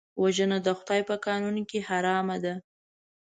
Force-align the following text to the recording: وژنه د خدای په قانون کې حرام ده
وژنه 0.21 0.57
د 0.65 0.67
خدای 0.77 1.01
په 1.09 1.15
قانون 1.25 1.55
کې 1.69 1.79
حرام 1.89 2.29
ده 2.43 2.53